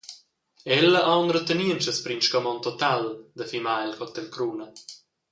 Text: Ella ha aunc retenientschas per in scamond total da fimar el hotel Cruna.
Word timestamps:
Ella 0.77 1.01
ha 1.01 1.11
aunc 1.17 1.33
retenientschas 1.35 1.99
per 2.05 2.11
in 2.15 2.23
scamond 2.27 2.61
total 2.67 3.01
da 3.37 3.45
fimar 3.51 3.75
el 3.85 3.93
hotel 3.99 4.27
Cruna. 4.37 4.67